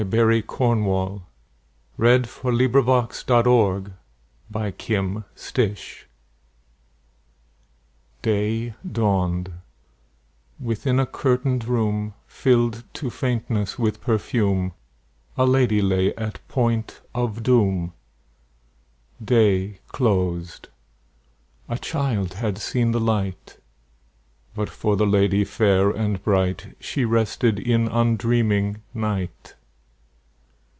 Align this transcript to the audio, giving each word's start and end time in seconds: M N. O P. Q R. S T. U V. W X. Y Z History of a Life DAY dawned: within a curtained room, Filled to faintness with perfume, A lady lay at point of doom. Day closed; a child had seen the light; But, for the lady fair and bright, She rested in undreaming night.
M 0.01 0.11
N. 0.11 0.19
O 0.19 0.27
P. 0.31 0.41
Q 0.47 0.91
R. 0.91 1.21
S 2.03 2.41
T. 2.41 2.49
U 2.49 2.51
V. 2.53 2.67
W 2.67 2.97
X. 3.03 3.23
Y 3.27 3.43
Z 3.45 3.45
History 3.45 3.95
of 4.49 4.55
a 4.55 5.61
Life 5.61 6.07
DAY 8.23 8.73
dawned: 8.91 9.53
within 10.59 10.99
a 10.99 11.05
curtained 11.05 11.65
room, 11.67 12.15
Filled 12.25 12.83
to 12.93 13.11
faintness 13.11 13.77
with 13.77 14.01
perfume, 14.01 14.73
A 15.37 15.45
lady 15.45 15.83
lay 15.83 16.15
at 16.15 16.47
point 16.47 17.01
of 17.13 17.43
doom. 17.43 17.93
Day 19.23 19.81
closed; 19.89 20.69
a 21.69 21.77
child 21.77 22.33
had 22.33 22.57
seen 22.57 22.89
the 22.91 22.99
light; 22.99 23.59
But, 24.55 24.71
for 24.71 24.95
the 24.95 25.05
lady 25.05 25.45
fair 25.45 25.91
and 25.91 26.23
bright, 26.23 26.75
She 26.79 27.05
rested 27.05 27.59
in 27.59 27.87
undreaming 27.87 28.81
night. 28.95 29.53